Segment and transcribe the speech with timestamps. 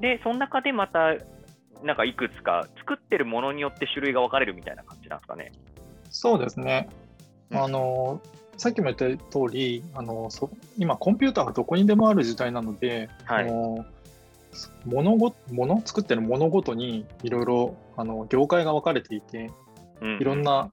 [0.00, 1.14] で、その中でまた、
[1.82, 5.52] なんかいくつか作ってるものによって種類が分かれるみたいな感じなんですかね。
[6.10, 6.88] そうですね。
[7.50, 8.20] うんあの
[8.56, 13.86] さっきも言った通りあのそ今コンピューターがどこにでもある時代なので、はいあの
[14.84, 19.50] 物ご物作ってるものごとにいろいろあの業界が分かれていて
[20.02, 20.70] うんいろん、な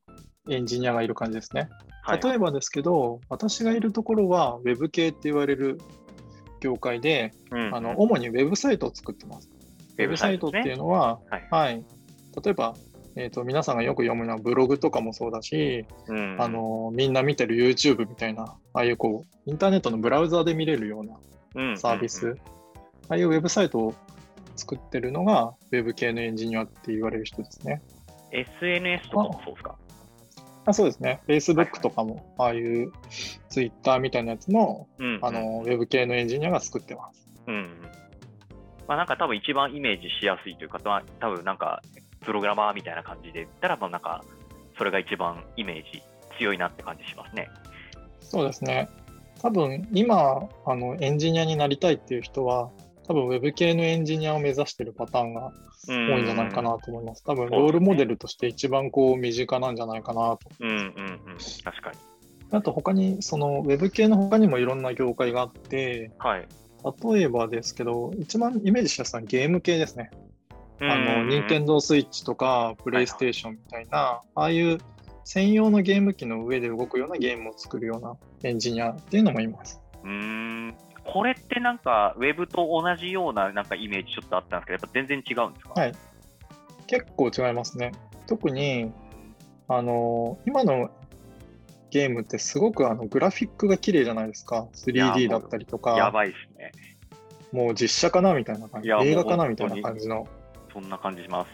[0.50, 1.70] エンジニアがいる感じですね。
[2.03, 5.80] はい、例えばですけど、私がいるところは Web 系って言われる
[6.59, 7.75] 業界で、うん。
[7.75, 9.49] あの主にウェブサイトを作ってます。
[9.97, 11.83] ウェブサイトっていうのは、はいはい、
[12.43, 12.75] 例えば、
[13.16, 16.38] えーと、皆さんがよく読むのはブログとかもそうだし、うん。
[16.39, 21.05] あのみんな見てる YouTube みたいな、ああいうこうインターネットのブラウザで見れるよう
[21.63, 22.38] なサービス、うんうん。
[22.38, 22.41] あ
[23.09, 23.95] あいうウェブサイトを
[24.55, 27.81] 作ってるのが Web 系のエンジニアって言われる人ですね。
[28.31, 29.75] SNS とかもそうですか？
[30.67, 31.21] あそうですね。
[31.27, 32.91] Facebook とかも、ああいう
[33.47, 37.25] Twitter みたいなやつも、うんうんあの Web 系のエンジニアが作ってます。
[37.47, 37.81] うんうん
[38.86, 41.81] まあ、なんか多分一番イメージしやすいというか、まあ多分なんか
[42.22, 44.25] プログラマーみたいな感じで言ったら、まあなんか
[44.77, 46.03] それが一番イメージ
[46.38, 47.47] 強いなって感じしますね。
[48.20, 48.89] そうですね。
[49.42, 52.72] 多分今あのエンジニアになりたいっていう人は、
[53.08, 55.52] 多分 Web 系のエンジニアを目指してるパターンが
[55.88, 57.23] 多多いんじゃないかなと思います。
[57.23, 60.39] 多分ロールモデルとして一番こう身近なんじゃないかなと。
[60.59, 60.91] うんうんうん、
[61.64, 61.97] 確かに。
[62.52, 66.47] あと他に、その Web 系の他にもいろんな業界があって、はい。
[67.14, 70.11] 例えばですけど、一番イメージしやすいのはゲーム系ですね。
[70.80, 74.77] あの、うん任天堂スイッチとか、プレイステーションみたいな、ああいう
[75.25, 79.81] 専用のゲーム機の上で動くようなゲームを作るようなエンジニアっていうのもいます。
[80.03, 80.77] うーん
[81.08, 85.73] これってなんか、ウェブと同じようななんかイメージちょっとあったんですけど、やっぱ全然違うんですか？
[85.80, 85.94] はい
[86.88, 87.91] 結構違いますね。
[88.27, 88.91] 特に、
[89.67, 90.89] あの、今の
[91.91, 94.67] ゲームってすごくあのグラフィックが綺麗じゃないですか。
[94.73, 96.72] 3D だったりとか、やばいですね。
[97.52, 100.27] もう実写かなみたいな感じ、映画かなみたいな感じの。
[100.71, 101.49] そんな感じします。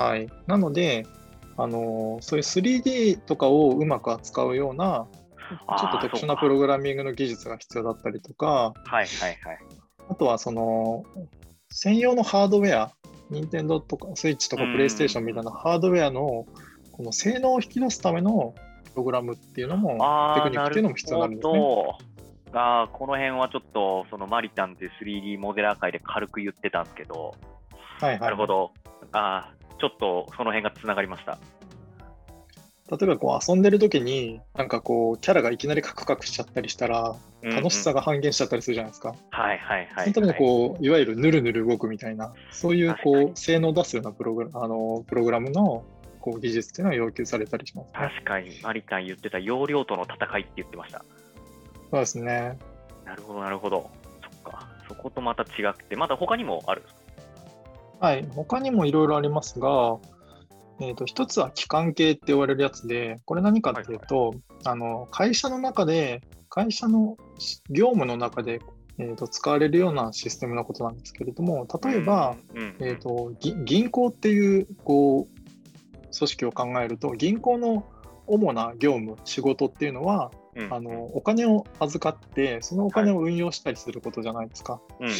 [0.00, 0.28] はい。
[0.46, 1.06] なので、
[1.58, 5.06] あの、そういう 3D とかをうまく扱うような、
[5.56, 9.38] ちょっと特殊なプログラミングの技術が必要だったりとか、はいはいはい。
[10.08, 11.04] あとはその、
[11.70, 12.92] 専用のハードウェア、
[13.30, 16.46] 任天堂とかスイッチとかうんプレイステーションみたいなハードウェアの
[16.92, 18.54] この性能を引き出すための
[18.92, 19.90] プログラムっていうのも、
[20.34, 22.12] テクニッなクっていうのも必要になるんですね。
[22.54, 27.34] あーこの辺はちょっと、そのマリタンって 3D モデラー界で軽く言ってたんですけど、
[28.00, 28.20] はいはい。
[28.20, 28.72] なるほど。
[29.12, 31.38] あーちょっとその辺がつながりました。
[32.90, 38.00] 例えばこう遊んでる時に、なんかこう、キャラがいきなりカクカクしちゃったりしたら、楽しさが。
[38.00, 39.14] が半減しちゃったりするじゃないですか。
[39.30, 40.38] はいはいはい、そのためにはい。
[40.40, 45.84] こう、いわゆるぬるぬる動くみたいな、そういう確かにこう性能を出すようなプログラあのプログラムの
[46.20, 47.92] こう技術っていうのは要求されたりします、ね。
[47.94, 51.04] 確かに、マリタン言ってた容量との戦いって言ってました。
[51.90, 52.58] そうですね。
[53.04, 53.90] なるほど、なるほど。
[54.42, 54.68] そっか。
[54.88, 56.82] そことまた違くて、まだ他にもある？
[58.00, 58.26] はい。
[58.34, 59.96] 他にもいろいろありますが、
[60.82, 64.34] えー、と一つは機関系って言われるやつで、これ何かっていうと、
[64.64, 67.16] あの会社の中で、会社の
[67.70, 68.60] 業務の中で、
[68.98, 77.84] えー、と使われるようなシステムのことなんですけれども、例えば、、うんうんえー、とぎ銀行っていうこう組織を考えると、銀行の
[78.26, 80.74] 主な業務、仕事っていうのは、うん。
[80.74, 84.80] あのお金を預かって、そのお金を運用したりすることじゃないですか。
[85.00, 85.12] うんうん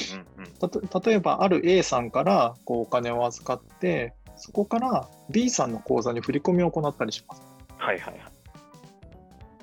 [0.45, 0.53] うん。
[0.59, 7.43] たと例えば、ある A さんからこうお金を預かって、そこから B さんの口座に振り込みを行ったりします。
[7.79, 8.23] はいはいはい。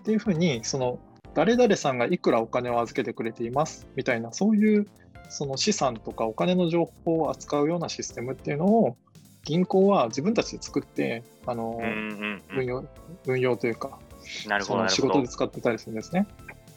[0.02, 1.00] っていうふうに、その
[1.34, 4.88] 誰々さんがいくらお金を預けてくれていますみたいな、そういう
[5.30, 8.98] その資産とかお金の情報を扱うようなシステムっていうのを、
[9.46, 12.86] 銀行は自分たちで作って、あのうんうんうん、運用
[13.26, 14.00] 運用というか、
[14.48, 15.28] なるほど、仕事で。
[15.28, 16.28] 使ってたりするんですね。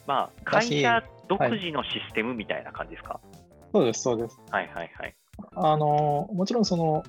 [0.06, 3.20] まあ、会社独自のシステムみたいな感じですか、
[3.72, 4.40] そうです、そうです。
[4.50, 5.14] はいはいはい。
[5.54, 7.02] あのもちろんその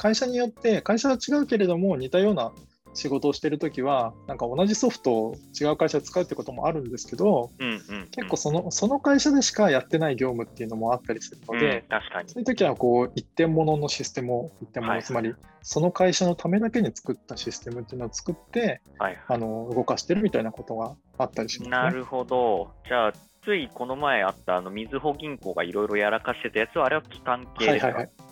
[0.00, 2.52] 会社によって会社は違うけれども似たような
[2.94, 12.30] 仕事をしているときはなんか同じソフトを違う会社で使うってこともあるんですけどうんうんうん、結構そのその会社でしかやってない業務っていうのもあったりするので、うん、確かに。
[12.30, 21.76] そういう時はこう一点物のシステムを一点物、はいつまりその会社のためだけに作ったシステムっていうのを作ってはいあの動かしてるみたいなことがあったりします、ね。
[21.76, 22.70] なるほど。
[22.88, 23.12] じゃあ、
[23.44, 28.29] ついこの前あったあのみずほ銀行がいろいろやらかしてたやつは、あれは機関系ですか、はいはいはい。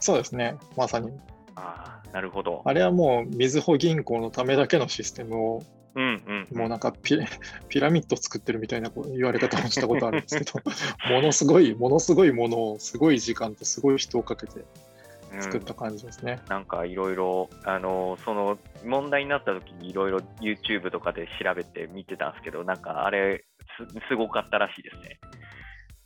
[0.00, 1.10] そうですね、まさに。
[1.56, 2.62] ああ、なるほど。
[2.64, 5.62] あれはもう、みずほ銀行のためだけのシステムを
[5.94, 6.58] うんうん。
[6.58, 7.18] もうなんかピ
[7.68, 10.52] ピラミッド作ってるみたいな言われ方もしたことあるんですけど、
[11.10, 14.64] ものすごい、ものすごいものをすごい時間とすごい人をかけて
[15.32, 16.40] うん作った感じですね。
[16.48, 23.44] なんかいろいろ、あのその問題になった時にいろいろ YouTube とかで調べて見てたんですけど、なんかあれ
[23.76, 25.18] す、すごかったらしいですね。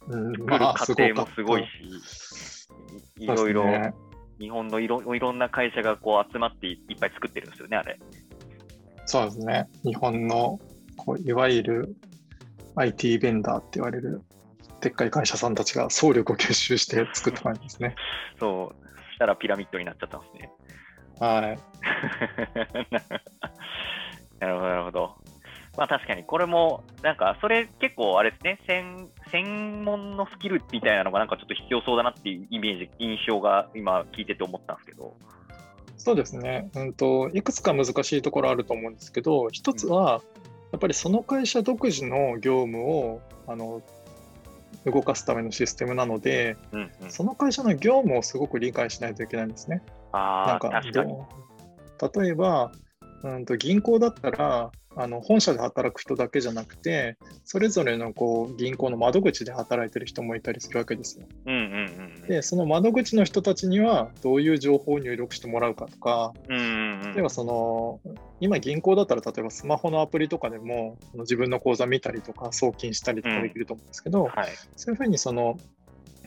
[0.08, 2.68] うん、来るまあ、過程もすごいかし、
[3.18, 3.64] いいろいろ、
[4.38, 7.98] 日本のいろいろんな会社がこう集まっていいっぱい作ってるんですよね、あれ。
[9.06, 9.68] そうですね。
[9.82, 10.58] 日本の
[10.96, 11.96] こういわゆる
[12.76, 14.22] IT ベンダーって言われる
[14.84, 17.96] でっかい会社さんたちが総力を結集して作った感じですね。
[18.38, 20.50] そう、そしたらピラミッドになっちゃったんですね。
[21.18, 21.58] はい。
[24.40, 25.16] なるほど、なるほど。
[25.76, 35.16] まあ確かに、これも、なんか、それ結構あれですね、専専門のスキルみたいなのがなんかちょっと必要そうだなっていうイメージ、印象が今聞いてて思ったんですけど。
[35.96, 36.70] そうですね。
[36.74, 40.20] うんと、いくつか難しいところあると思うんですけど、一つは、
[40.70, 43.80] やっぱりその会社独自の業務をあの
[44.84, 49.82] 動かすためのシステムなので、うんうん、その会社の業務をすごく理解しないといけないんですね。
[50.12, 51.12] ああ、なんか確かに。
[51.12, 51.28] ど
[52.08, 52.72] う例えば、
[53.22, 61.26] うん、と銀行だったらあの本社で働く人だけじゃなくてそれぞれのこう銀行の窓口で働いてる人もいたりするわけですよ。
[61.46, 62.28] うんうんうん。
[62.28, 68.00] でその窓口の人たちにはどういう情報を入力してもらうかとかうんうんうん例えばその
[68.40, 74.48] 今銀行だったら例えばスマホのアプリとかでも自分の口座見たりとか送金したりとかできると思うんですけど、はい。
[74.76, 75.56] そういうふうにその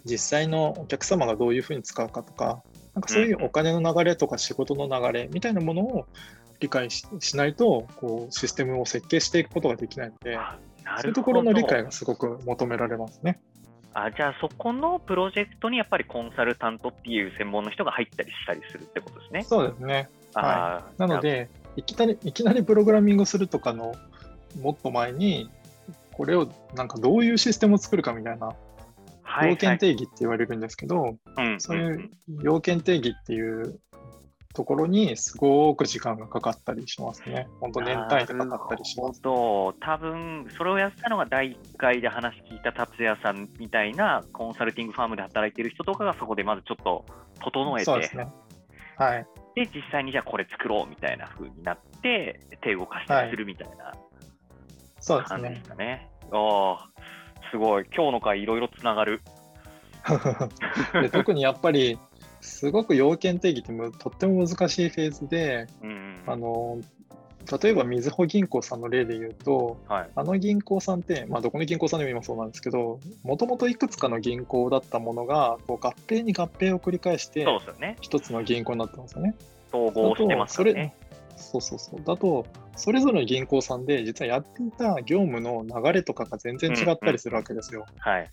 [0.05, 6.05] 実際のお客様がどういうふうに使うかとか、なんかそういうお金の流れとか仕事の流れみたいなものを
[6.59, 10.37] 理解ししないとこうシステムを設計していくことができないので、
[11.01, 13.39] そういうところの理解がすごく求められますね。
[13.93, 19.43] あじゃあ、そこのプロジェクトにやっぱりコンサルタントっていう専門の人が入ったりしたりするってことですね。
[19.43, 20.09] そうですね。
[20.35, 23.95] あーなの、でいきなり、いきなりプログラミングするとかの
[24.61, 25.49] もっと前に、
[26.11, 28.53] これをなんかどういうシステムを作るかみたいな
[29.21, 31.17] はい要件定義って言われるんですけど、
[31.59, 32.09] そういう
[32.41, 33.79] 要件定義っていう
[34.57, 37.47] ところにすごく時間がかかったりしますね。
[37.61, 39.21] 本当年単位でかかったりします。
[39.21, 47.05] 多分それをやってたのが第1回で話聞いた達也さんみたいなコンサルティングファームで働いてる人とかがそこでまずちょっと
[47.39, 48.29] 整えてそうですね。
[48.97, 49.27] はい。
[49.53, 53.93] で実際にじゃあこれ作ろうみたいな風になって手動かしたりするみたいな
[54.99, 55.69] そうですね感じです。
[55.69, 56.09] かね。
[56.31, 56.89] ああ
[57.51, 59.21] すごい今日の回いろいろつながる。
[60.99, 61.99] で特にやっぱり
[62.47, 66.79] すごく要件定義ってむとっても難しいフェーズで、うんうんあの
[67.61, 77.45] 例えばみずほ銀行さんの例で言うと、はいあの銀行さんって、まあ、どこの銀行さんでも今そうなんですけど、もともといくつかの銀行だったものが、こう合併に合併を繰り返して。
[78.01, 79.33] 一つの銀行になってますよね。
[79.73, 80.93] 統合してますからね。
[81.37, 82.01] そうそうそう。
[82.03, 82.45] だと、
[82.75, 87.85] それぞれの銀行さんで、実はやっていた業務の流れとかが全然違ったりするわけですよ。
[87.99, 88.29] はい。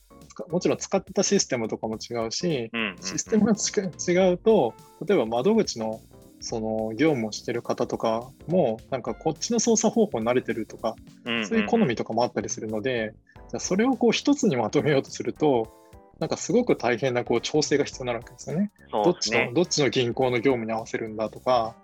[0.48, 2.70] もちろん使ってたシステムとかも違うし、
[3.00, 4.74] システムが違うと、
[5.06, 6.00] 例えば窓口の
[6.40, 10.94] その業務をしてる方とかも、なんかこっちの操作方法に慣れてるとか、
[11.24, 15.72] そういう好みとかもあったりするので、じゃあそれをこう一つにまとめようとすると、
[16.20, 18.72] なんかすごく大変なこう調整が必要になるわけですよね。
[18.92, 19.52] どっちの。
[19.52, 21.74] どっちの銀行の業務に合わせるんだとか、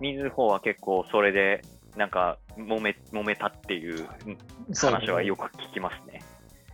[0.00, 1.62] みずほは結構それで
[1.96, 4.06] なんか揉め揉めたっていう
[4.74, 6.22] 話はよく聞きますね。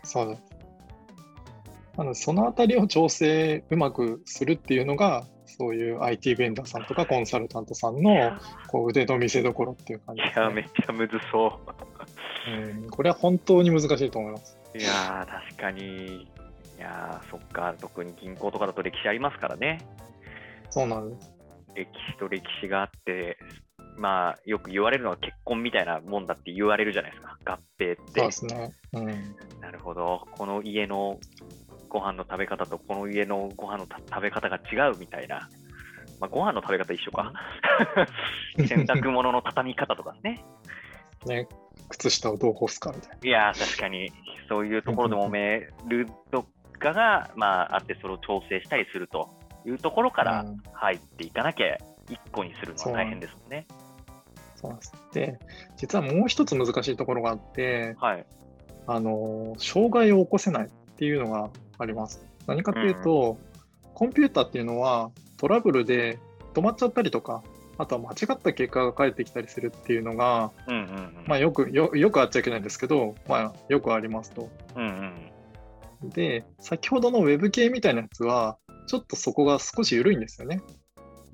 [0.03, 0.39] そう。
[1.97, 8.33] なので、そのあたりを調整うまくするっていうのが、そういう IT ベンダーさんとかコンサルタントさんの
[8.69, 11.61] こう腕の見せ所っていう感じです、いや、めねっちゃむずそ
[12.49, 12.91] うん。
[12.91, 14.59] これは本当に難しいと思います。
[14.75, 14.79] う。
[14.79, 15.83] いやー、確かに。
[15.83, 16.29] い
[16.79, 19.81] やー、そっか、特に銀行とかだと歴史ありますからね。
[20.71, 21.33] そうなんです。
[21.75, 23.37] 歴史と歴史があって、
[23.97, 28.21] まあ、よく言われるのは結婚みたいなもんだって言われるじゃないですか、合併って。
[28.21, 28.73] そうですね。
[28.95, 29.07] うん。
[29.61, 30.27] なるほど。
[30.33, 31.19] この家の
[31.93, 35.51] ご飯の食べ方とこの家のご飯のた食べ方が違うみたいな。
[36.21, 37.35] まあ、ご飯の食べ方一緒か。
[38.57, 40.43] 洗濯物の畳み方とかね。
[41.27, 41.49] ね、
[41.91, 44.11] 靴下をどう干すかみたいいやー、確かに、
[44.49, 46.47] そういうところで揉めると
[46.79, 49.29] かが、まあ、あって、それを調整したりすると
[49.67, 50.31] いうところかな。
[50.31, 51.77] らうん入っていかなきゃ、
[52.09, 53.67] 一個にするのは大変ですもんね。
[54.57, 54.93] そうなんです。
[55.13, 55.39] で、
[55.77, 58.25] 実はもう一つ難しいところがあって、はい。
[58.87, 61.51] あの、障害を起こせないっていうのが
[61.83, 62.25] あります。
[62.47, 63.39] 何かっていうと、
[63.95, 66.19] コンピューターっていうのはトラブルで
[66.55, 67.43] 止まっちゃったりとか、
[67.79, 71.25] あとは間違った結果が返ってきたりするっていうのが、うんうんうん。
[71.27, 74.51] まあ、よくよ、よくあっちゃいけないんですけど、まあ、よくありますと。
[74.77, 75.15] うん
[76.03, 76.11] うん。
[76.11, 80.61] で、先ほどの Web 系みたいなやつは、ちょっとそこが少し緩いんですよね。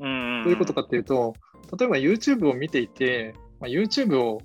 [0.00, 1.34] うんんどういうことかっていうと、
[1.78, 4.40] 例えば YouTube を見ていて、まあ、YouTube を、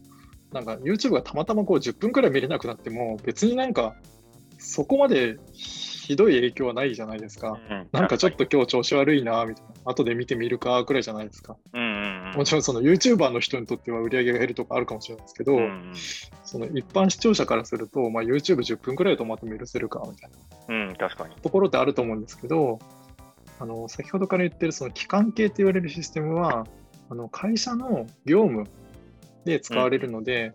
[0.51, 3.95] なんか YouTube がたまたまこう10分くらい見れなくなっても、別になんか、
[4.57, 5.38] そこまで
[6.05, 7.57] ひどい影響はないじゃないですか。
[7.69, 9.91] うんなんかちょっと今日調子悪いな、みたいな。
[9.91, 11.55] 後で見てみるか、くらいじゃないですか。
[11.74, 12.38] うんうんうん。
[12.38, 15.93] もちろんその YouTuber の人にとっては売り上げが減るとかあるかもしれないですけど、うんうん
[16.43, 20.29] その一般視聴者からすると、まあ、YouTube10 分くらい止まっても許せるか、みたい
[20.67, 21.36] なうん、確かに。
[21.36, 22.79] ところってあると思うんですけど、
[23.60, 26.67] あの先ほどから言ってるその期間系って言われるシステムは、
[27.10, 28.65] あの会社の業務
[29.45, 30.53] で使われるので、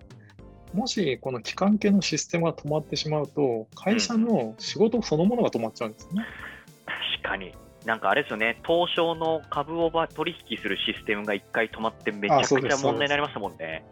[0.72, 6.26] もしこの期間系のシステムが止まってしまうと、会社の仕事そのものが止まっちゃうんですよね。
[7.22, 7.52] 確かに。
[7.84, 13.84] なんかあれですよね、東証の株をば取引するシステムが一回止まって、めちゃくちゃ問題になりましたもんね。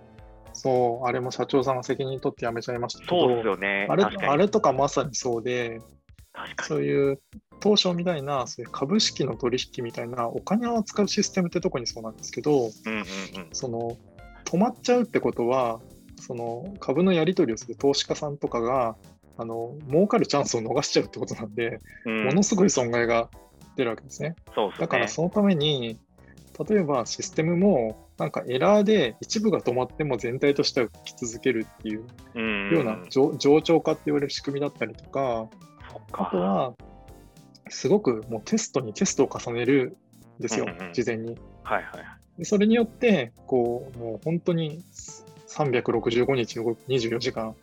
[0.53, 3.87] そう、あれも社長さんが責任取って辞めちゃいましたけど、そうですよね。
[3.89, 4.05] あれ。
[4.05, 5.81] あれとかまさにそうで。
[6.63, 7.21] そういう
[7.63, 13.05] 東証みたいなそういう株式の取引みたいなお金を扱うシステムってとこにそうなんですけど、うんうんうん。
[13.53, 13.97] その
[14.45, 15.81] 止まっちゃうってことは、
[16.21, 18.97] その株のやり取りをする投資家さんとかが、
[19.39, 23.29] あの儲かるチャンスを逃しちゃうってことなんで、うんものすごい損害が
[23.77, 24.35] 出るわけですね。
[24.55, 24.71] すね。
[24.79, 25.99] だからそのために、
[26.69, 32.05] 例えばシステムもなんかエラーで一部が止まっても全体としては来続けるっていう
[32.35, 35.49] うんような冗冗長化って言われる仕組みだったりとか、
[35.95, 36.75] あかとは、
[37.69, 39.97] すごくもうテストにテストを重ねる
[40.39, 41.37] んですようんうんうん、事前に。
[41.63, 42.05] はいはいはい。
[42.39, 44.83] でそれによって、こう、もう本当に
[45.49, 47.55] 365日動く24時間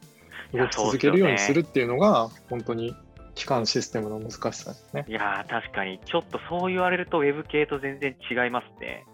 [0.53, 2.95] 動き続けるようにするっていうのが、本当に
[3.35, 5.05] 基幹システムの難しさですね。
[5.07, 9.05] いやー、確かに、ちょっとそう言われると、ウェブ系と全然違いますね。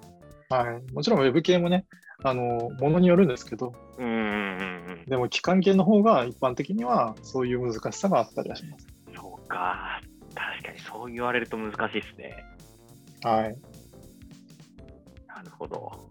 [0.49, 0.93] はい。
[0.93, 1.85] もちろん Web 系もね、
[2.23, 5.05] あの、ものによるんですけど、うんうんうんうん。
[5.05, 8.87] でも基幹系の方が一般的にはそういう難しさがあったりはします。
[9.15, 10.01] そうか。
[10.35, 12.43] 確かに、そう言われると難しいですね。
[13.23, 13.55] はい。
[15.27, 16.08] なるほど。